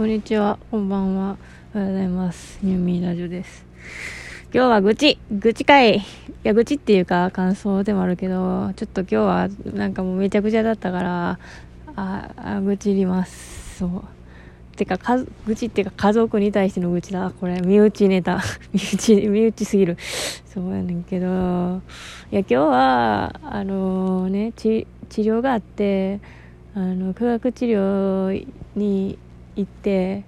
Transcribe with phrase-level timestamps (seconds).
[0.00, 1.36] こんにちは、こんばんは。
[1.74, 2.58] おはようございます。
[2.62, 3.66] ニューミーラジオです。
[4.44, 6.02] 今日は愚痴愚痴会い
[6.42, 11.38] や、愚痴っていうか感想でもあるけど、ちょっと今日はなんかもうめちゃくちゃだったから、
[11.96, 13.76] あ、あ愚痴ります。
[13.76, 14.02] そう。
[14.78, 17.30] てか、か、愚痴っていうか家族に対しての愚痴だ。
[17.38, 18.40] これ、身内ネタ。
[18.72, 19.98] 身内、身内すぎる。
[20.46, 26.20] そうやねんけど、いや、今日は、あのね、ち、治療があって、
[26.74, 29.18] あの、化学治療に
[29.60, 30.24] 行って、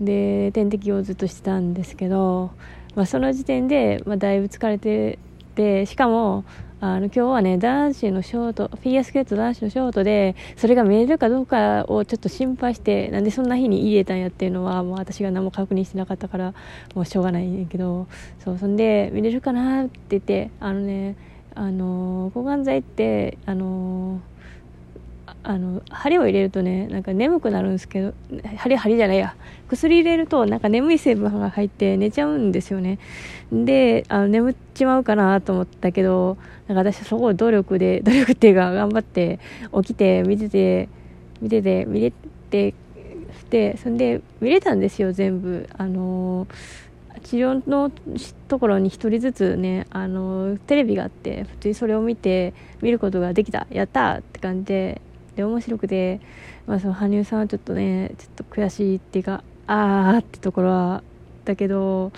[0.00, 2.50] で、点滴をずっとしてたんですけど、
[2.94, 5.18] まあ、その時点で、まあ、だいぶ疲れて
[5.54, 6.44] て、しかも、
[6.84, 16.54] あの今日はね男子のショートフィギュアスケート男子のショートでそれが見えるかどうかをちょっと心配してなんでそんな日に入れたんやっていうのはもう私が何も確認してなかったから
[16.96, 18.08] もうしょうがないんやけど
[18.44, 21.14] そうそんで見れるかなって言ってあのね
[21.54, 24.20] あの抗がん剤ってあの
[25.44, 28.14] あの針を入れるとねなんか眠くなるんですけど
[28.56, 29.34] 針針じゃないや。
[29.68, 32.98] 薬入れるとなんか眠い成分が入って寝ちゃうんですよね。
[33.50, 36.36] であの眠っちまうかなと思ったけど
[36.68, 39.40] なんか私そこを努力で 努力っていうか頑張って
[39.82, 40.88] 起きて見てて
[41.40, 42.12] 見てて見れ
[42.50, 42.74] て
[43.50, 45.68] でそんで見れたんですよ全部。
[45.76, 46.46] あの
[47.24, 47.90] 治療の
[48.48, 53.66] ところに一人ずつねあのテレビがあって普通にそれを見て見ることができた。
[53.70, 55.00] やったって感じで
[55.36, 56.20] で面白くて、
[56.66, 61.02] まあ、その羽生さんはちょっとねちょっと悔しいっていうかああってところは
[61.44, 62.12] だけど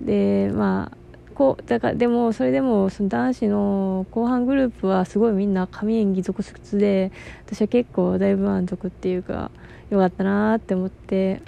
[0.00, 0.96] でまあ
[1.34, 7.12] こうだからでもそれでもその男子の後半グループはすごいみんな神演技続出で
[7.46, 9.50] 私は結構だいぶ満足っていうか
[9.88, 11.40] よかったなって思って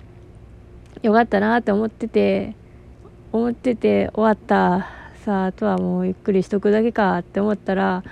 [1.02, 2.54] よかったなって思ってて
[3.32, 4.88] 思ってて終わった
[5.24, 8.02] さああとはもうゆっくりしとくだけかって思ったら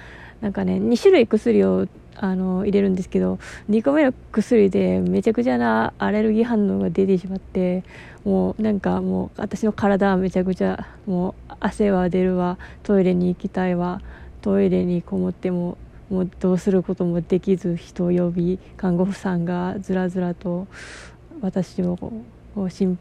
[0.41, 3.39] なんかね2種類薬をあの入れるんですけど
[3.71, 7.85] 2個目の薬でめちゃくちゃなアレルギー反応が出てしまって
[8.25, 14.03] もうなんかもう私の体はめちゃくちゃもう汗は出るわトイレに行きたいわ
[14.43, 15.79] トイレにこもっても
[16.11, 20.67] もうどうすることもできず人を呼び看護婦さんがずらずらと
[21.41, 22.99] 私をこうしん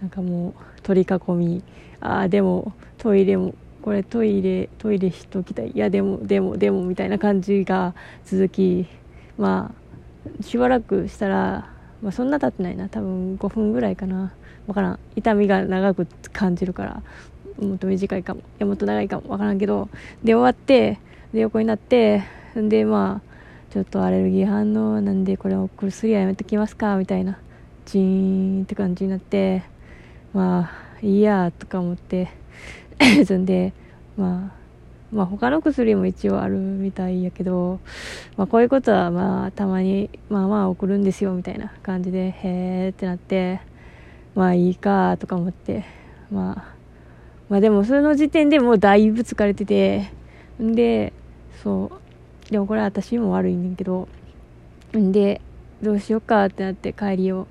[0.00, 1.62] なんかもう取り囲み
[2.00, 5.70] ああでもトイレもこれトイレトイレしときたい。
[5.70, 7.94] いやでもでもでもみたいな感じが
[8.24, 8.86] 続き
[9.36, 11.70] まあしばらくしたら、
[12.02, 12.88] まあ、そんな経ってないな。
[12.88, 14.32] 多分5分ぐらいかな。
[14.66, 14.98] 分からん。
[15.16, 17.02] 痛みが長く感じるから。
[17.60, 18.40] もっと短いかも。
[18.40, 19.28] いやもっと長いかも。
[19.28, 19.88] 分からんけど。
[20.22, 20.98] で終わって
[21.32, 22.24] で横になって
[22.54, 26.96] でまあちょっとアレルギー反応なんでこれお薬はやめときますか。
[26.96, 27.38] みたいな。
[27.86, 29.62] ジーンって感じになって
[30.34, 32.28] まあいいやとか思って。
[33.26, 33.72] そんで
[34.16, 34.58] まあ
[35.10, 37.80] まあ他の薬も一応あるみたいやけど、
[38.36, 43.60] まあ、こういうことはまあたまにまあまあ送るんですよみたいな感じでへえってなって
[44.34, 45.84] まあいいかとか思って
[46.30, 46.74] まあ
[47.48, 50.10] まあでもその時点でもうだいぶ疲れてて
[50.62, 51.12] んで
[51.62, 51.90] そ
[52.48, 54.08] うでもこれは私も悪いねんけど
[54.96, 55.40] んで
[55.82, 57.46] どうしようかってなって帰りを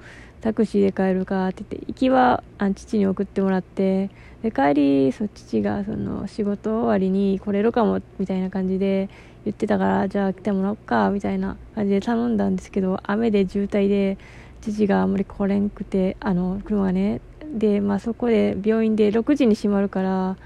[0.47, 4.09] タクシーで帰るかって言って行きはあ父に送ってもらって
[4.41, 9.09] で帰りそ父がその仕事終わりに来れるかもみたいな感じで
[9.43, 14.17] 言ってたからじゃあ来てもらおうかみたいな感じで頼んだんですけど雨で渋滞で
[14.61, 17.19] 父があんまり来れんくてあの車がね。
[17.53, 20.37] でまあそこで病院で6時に閉まるから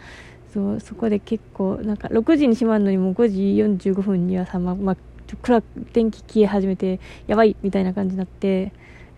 [0.53, 4.95] そうそこで結構なんか6時に閉まるのにもう5時45分にはさまま
[5.27, 5.63] 暗
[5.93, 8.71] 電気消え始めてやばいみたいな感じになって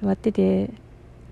[0.03, 0.69] 待ってて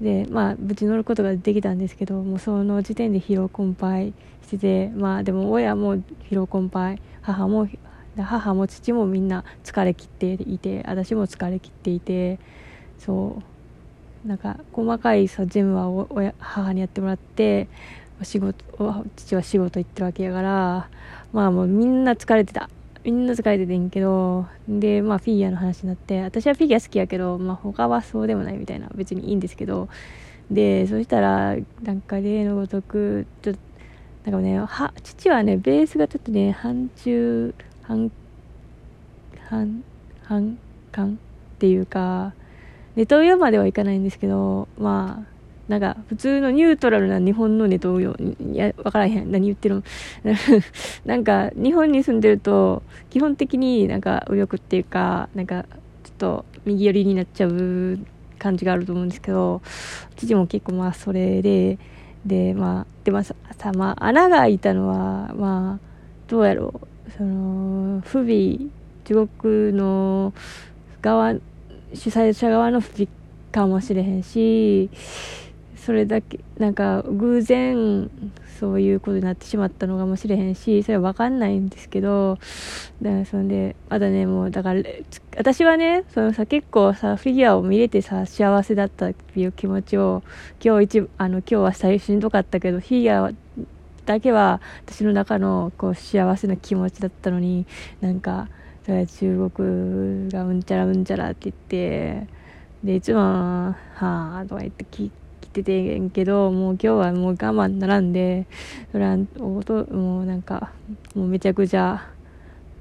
[0.01, 6.03] でまあ無事乗ることができたんですけどもうその時点で疲労困憊しててまあでも親も疲
[6.35, 7.67] 労困憊母も
[8.17, 12.39] 母も父もみんな疲れ切っていて私も疲れ切っていて
[12.97, 13.51] そう。
[14.25, 17.67] なんか細かいさ全部は親母にやってもらって
[18.21, 18.63] 仕事
[19.15, 20.89] 父は仕事行ってるわけやから
[21.33, 22.69] まあもうみんな疲れてた。
[23.03, 29.89] みんな疲れててんけどでまあフィギュアの話になって私はフィギュア好きやけど、まあ、他はそうでもないみたいな別にいいんですけど
[30.51, 33.59] でそしたらなんか例のごとくちょっと
[34.31, 38.11] なんかねは父はねベースがちょっとね半中半
[39.49, 39.83] 半
[40.23, 40.57] 半
[40.91, 41.19] 感
[41.55, 42.33] っていうか
[42.95, 45.40] ネトウヨまではいかないんですけどまあ
[45.71, 49.31] なんか普通のニュートラルな日本のネトウヨいや分からへん。
[49.31, 49.83] 何言ってるの？
[51.05, 55.63] なんか日本に住んでると基本的になんか右翼っていうかなんか
[56.03, 57.99] ちょっと右寄りになっちゃう
[58.37, 59.61] 感じがあると思うんですけど
[60.17, 61.77] 父も結構まあそれで
[62.25, 63.33] でまあでもさ
[63.73, 65.87] まあ穴が開いたのはまあ
[66.27, 67.11] どうやろう。
[67.17, 68.57] その不備
[69.05, 70.33] 中国の
[71.01, 71.33] 側
[71.93, 73.07] 主催者側の不備
[73.51, 74.89] かもしれへんし
[75.85, 78.11] それだけなんか偶然
[78.59, 82.37] そういうことになってしまったのかもしれへんしそれは分かんないんですけど
[83.01, 84.83] だからそんでまだねもうだから
[85.37, 90.21] 私はねそのさ結構さフィギュアを見れてさ幸せだったっていう気持ちを
[90.63, 93.31] 今日一あの今日は最しんどかったけどフィギュア
[94.05, 97.65] だけは私の中のこう幸せな気持ちだったのに
[98.01, 98.49] なんか
[98.85, 102.27] それ中国がうんちゃらうんちゃらって言って
[102.83, 105.21] でいつも「はあ」とか言って聞いて。
[105.49, 108.47] ててんけどもう今日はもう我慢ならんで
[108.91, 110.71] それは音もうなんか
[111.15, 112.07] もうめちゃくちゃ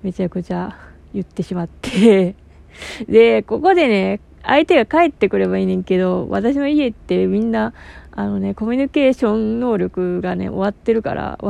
[0.03, 0.77] めちゃくちゃ
[1.13, 2.35] 言ってしまって。
[3.09, 7.75] でここでね相手が帰ってくればいいねんけど私の家ってみんな
[8.13, 11.39] あのねコミュニケーション能力がね終わってるから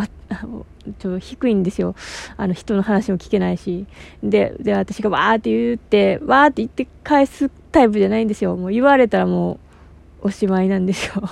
[0.99, 1.95] ちょっと低いんですよ。
[2.37, 3.87] あの人の話も聞けないし。
[4.23, 8.57] でで私がわーって言ってわーって言って返すタイプじゃないんですよ。
[8.57, 9.70] もう言われたらもう
[10.23, 11.23] おしまいなんですよ。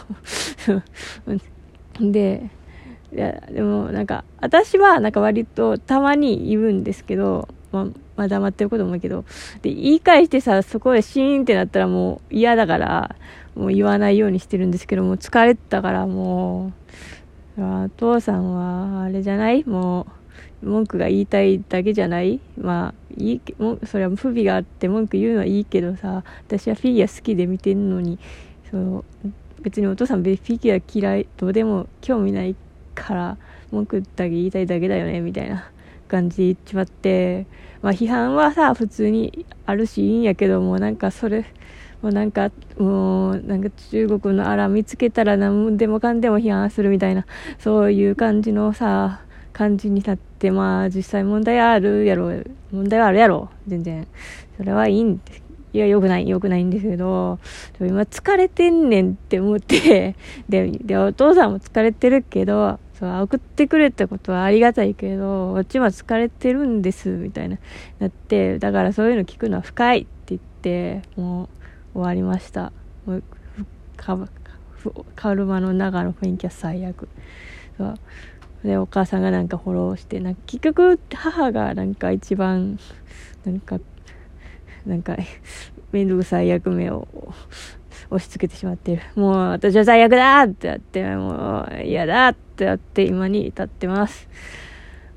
[2.01, 2.51] で
[3.13, 7.85] いやでもなんか私はなんか割とたまに言うんですけど、まあ、
[8.17, 9.25] まあ、黙ってることも多いけど
[9.63, 13.17] で言い返してさそこでシーンってなったらもう嫌だから
[13.57, 16.73] もう言わないようにしてるんですけども疲れてたからも
[17.57, 19.65] うお父さんはあれじゃない？
[19.65, 20.07] も
[20.63, 22.41] う文句が言いたいだけじゃない？
[22.61, 23.41] まあいい
[23.85, 28.19] それは不備があって文句言うのはいいけどさ私はフィギュア好きで見てるのに
[28.71, 29.05] そう
[29.63, 32.55] 別にお父さんフィギュア嫌いどうでも興味ない
[32.95, 33.37] から
[33.71, 35.71] 文句だけ言いたいだけだよねみたいな
[36.09, 37.47] 感じで言っちまって
[37.83, 41.45] まあ批判はさ普通にあるしいいんやけどもなんかそれ
[42.03, 47.27] もうなんかもうなんか中国のあら見つけたら何でもかんでも批判するみたいな
[47.59, 49.23] そういう感じのさ
[49.53, 52.31] 感じになってまあ実際問題あるやろ
[52.71, 54.07] 問題はあるやろ全然。
[54.57, 57.39] それはいいんですいや、良くない、良くないんですけど、
[57.81, 60.17] 今疲れてんねんって思って
[60.49, 67.59] で、で、お父さんも疲れてるけど、そう、送ってくれたことはありがたいけど、こっちも疲れてるんです、みたいな、
[67.99, 71.49] なって、だからそういうの聞くのは深いって言って、もう
[71.99, 72.73] 終わりました。
[73.05, 73.23] もう、
[73.97, 74.19] か、
[75.17, 77.09] カルマの中の雰囲気は最悪。
[77.77, 77.95] そう。
[78.65, 82.79] で、お母さんがなんかフォローして、なんか結局母がなんか一番、
[83.45, 83.79] なんか
[84.89, 85.17] なんか、
[85.93, 87.07] めんどくさい役目を
[88.11, 89.03] 押し付けてしまってる。
[89.15, 94.29] もう私は最悪だってやって、もう嫌だってやって今に至ってます。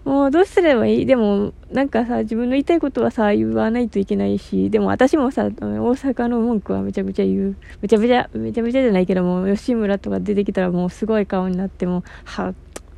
[0.03, 1.06] もうどうすればいい？
[1.06, 7.56] でも、なんかさ、自分の言いたいことはさ、言わないといけないし、でも私もさ、大阪の文句はめちゃくちゃ言う。
[7.81, 12.56] めちゃめちゃ、めちゃめちゃじゃないけども、吉村とか出てきたらもうすごい顔になっても、は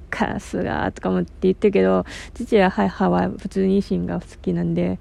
[0.10, 2.06] カスがとかもって言ってるけど、
[2.36, 4.98] 父は母は普通に維新が好きなんで、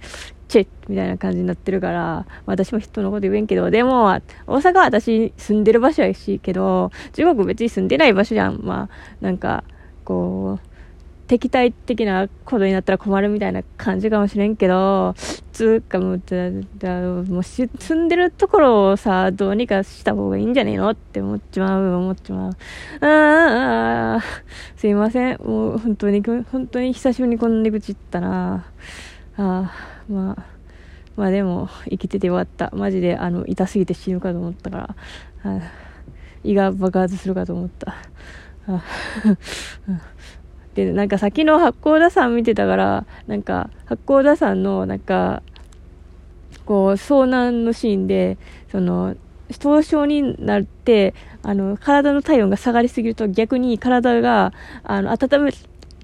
[0.52, 8.60] チェみたいな感じになってるから、私も人のこと言えんけど、でも、大阪は私住んでる場所やしけど、中国別に住んでない場所じゃん。
[8.62, 9.64] まあ、なんか、
[10.04, 10.68] こう、
[11.26, 15.14] 敵対的なことになったら困るみたいな感じかもしれんけど、
[15.52, 16.20] つうかもう、
[17.30, 22.52] もう住んでるところをさ、どうにかした方がいいんじゃねえのって思っちまう、思っちまう。
[23.00, 24.22] ああ、
[24.76, 25.38] すいません。
[25.42, 28.66] もう本当に、本当に久しぶりにこんなに口言ったな。
[29.38, 29.92] ああ。
[30.12, 30.46] まあ
[31.16, 32.70] まあでも生きててよかった。
[32.74, 34.94] マジであの痛すぎて死ぬかと思ったか
[35.44, 35.62] ら、
[36.44, 37.94] 胃が爆発するかと思った。
[40.74, 45.42] でなんか先の八甲田山見てたからなんか八甲田山のなんか
[46.64, 48.38] こう遭難のシーンで
[48.70, 49.16] その
[49.58, 55.52] 凍傷になってあの体の体温が下がりすぎると逆に体があの温め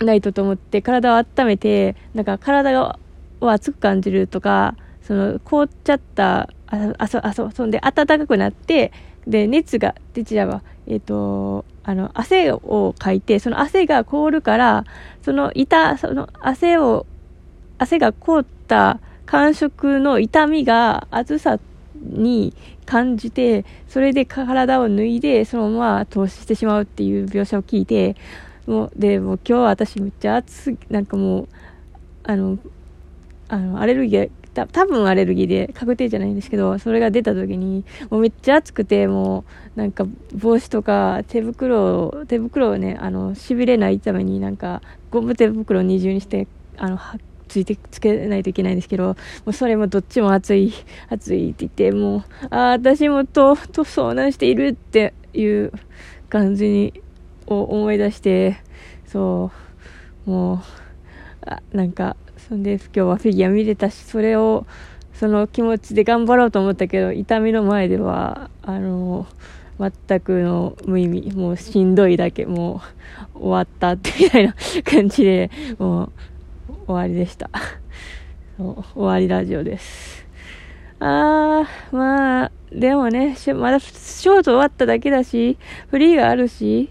[0.04, 2.98] ないとと思って体を温めてなんか体が
[3.40, 8.92] を熱く感じるとか、その凍っちゃった、あ、あそ、あそ、そんで暖かくなって、
[9.26, 10.62] で、熱が出ちゃうわ。
[10.86, 14.84] えっ、ー、と、あの、汗をかいて、その汗が凍るから、
[15.22, 17.06] その痛、その汗を、
[17.78, 21.58] 汗が凍った感触の痛みが暑さ
[22.02, 22.54] に
[22.86, 28.16] 感じて、それで体を脱いで、そのまま投資してしまうっていう描写を聞いて、
[28.66, 31.48] もう、で、もう今日は私めっちゃ暑い、なんかもう、
[32.24, 32.58] あの、
[33.48, 39.44] あの、アレルギー、た多分アレルギーで確定じゃないんですけど、それが出た時に、もうめっちゃ暑くて、も
[39.76, 46.98] う、なんか帽子とか手袋を、手袋をね、あの、痺れないためになんか、ゴム手袋二重にして、あの、
[47.48, 50.72] ついて、つけないといけないんですけど、もうそれもどっちも暑い、
[51.08, 55.72] 暑いって言って、もう、ああ、私もと、と遭難しているっていう
[56.28, 57.02] 感じに、
[57.46, 58.58] を思い出して、
[59.06, 59.50] そ
[60.26, 60.87] う、もう、
[61.48, 64.66] あなんか、そんで今日はフィギュア見れたしそれを
[65.14, 69.26] その気持ちで頑張ろうと思ったけど痛みの前ではあの
[69.78, 72.80] 全くの無意味もうしんどいだけも
[73.34, 76.12] う終わったってみたいな感じでもう
[76.86, 77.50] 終わりでした。
[78.56, 80.26] そう終わりラジオです。
[81.00, 85.58] あーまあでもねまだショート終わっただけだし
[85.90, 86.90] フリーがあるし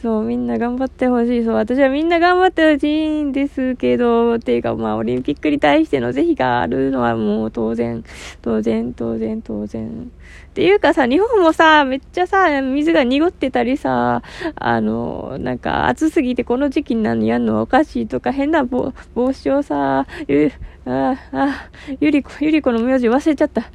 [0.00, 1.44] そう、みんな頑張ってほしい。
[1.44, 8.04] そう、私はみんな頑張ってほしいんですけど、っていうか、まあ、オリンピックに対しての是非があるのはもう当然、
[8.40, 9.88] 当然、当然、当然。
[9.88, 14.22] っていうかさ、日本もさ、めっちゃさ、水が濁ってたりさ、
[14.54, 20.52] あの、なんか暑すぎてこの時期に何やんのはおかしいとか、変な帽子をさ、ゆ、
[20.86, 23.68] あ、あ、ゆりこ、ゆりこの名字忘れちゃった。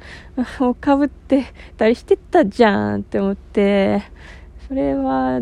[0.58, 1.44] もうかぶって
[1.76, 4.02] たりしてたじゃんって思って、
[4.68, 5.40] それは、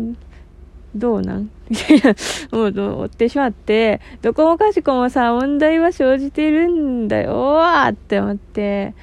[0.95, 1.49] どうなん？
[1.69, 2.15] みたいな、
[2.51, 2.93] もう？
[2.95, 8.93] 思ってしまって、どこもかしこもさ、問題は生じてるんだよーって思って、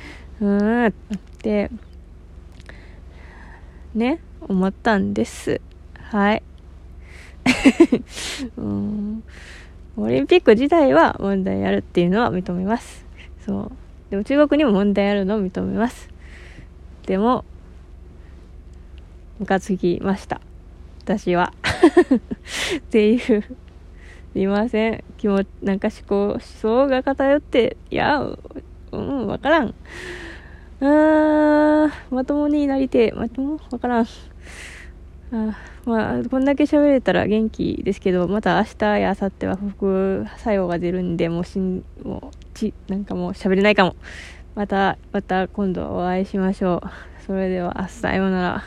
[0.40, 0.92] うーんっ
[1.42, 1.70] て、
[3.94, 5.60] ね、思ったんです。
[5.94, 6.42] はい。
[8.56, 9.22] うん
[9.96, 13.04] オリンピック自体は問題あるっていうのは認めます。
[13.44, 13.72] そう。
[14.10, 16.08] でも中国にも問題あるのを認めます。
[17.06, 17.44] でも、
[19.38, 20.40] ムカつきました。
[21.04, 21.52] 私は。
[22.78, 23.46] っていう、す
[24.34, 25.04] いません。
[25.16, 29.74] 気持なんか思考、思想が偏って、いや、うん、わからん。
[30.80, 34.06] あー、まともになりて、まともわからん。
[35.32, 43.96] あまあ、こんだけ喋れたら元気ですけど、また明日や明後日は副作用が出るんで、もうしん、もう、ち、なんかもう喋れないかも。
[44.54, 46.90] また、また今度お会いしましょう。
[47.26, 48.64] それでは、さようなら。